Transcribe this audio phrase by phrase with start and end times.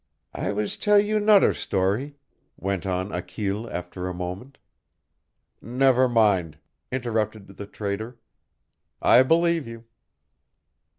[0.33, 2.15] "I was tell you nodder story"
[2.57, 4.57] went on Achille, after a moment.
[5.61, 6.57] "Never mind,"
[6.91, 8.17] interrupted the Trader.
[8.99, 9.83] "I believe you."